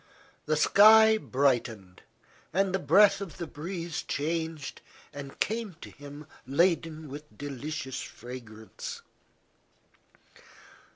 [0.47, 2.01] The sky brightened,
[2.51, 4.81] and the breath of the breeze changed
[5.13, 9.03] and came to him laden with delicious fragrance.